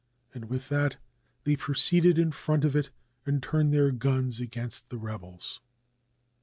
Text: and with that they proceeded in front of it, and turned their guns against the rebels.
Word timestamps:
and 0.33 0.45
with 0.45 0.67
that 0.69 0.97
they 1.43 1.55
proceeded 1.55 2.17
in 2.17 2.31
front 2.31 2.65
of 2.65 2.75
it, 2.75 2.89
and 3.27 3.43
turned 3.43 3.71
their 3.71 3.91
guns 3.91 4.39
against 4.39 4.89
the 4.89 4.97
rebels. 4.97 5.61